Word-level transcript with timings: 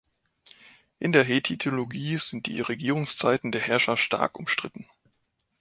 In 0.97 1.11
der 1.11 1.23
Hethitologie 1.23 2.17
sind 2.17 2.47
die 2.47 2.59
Regierungszeiten 2.61 3.51
der 3.51 3.61
Herrscher 3.61 3.97
stark 3.97 4.39
umstritten. 4.39 4.87